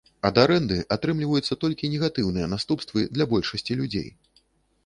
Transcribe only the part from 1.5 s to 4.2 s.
толькі негатыўныя наступствы для большасці людзей.